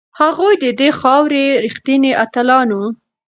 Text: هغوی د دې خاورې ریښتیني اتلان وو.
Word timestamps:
هغوی 0.19 0.53
د 0.63 0.65
دې 0.79 0.89
خاورې 0.99 1.43
ریښتیني 1.63 2.11
اتلان 2.23 2.67
وو. 2.77 2.85